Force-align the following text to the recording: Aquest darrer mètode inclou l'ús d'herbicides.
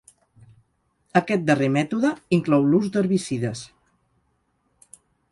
Aquest 1.19 1.43
darrer 1.49 1.67
mètode 1.75 2.11
inclou 2.37 2.65
l'ús 2.71 2.87
d'herbicides. 2.95 3.61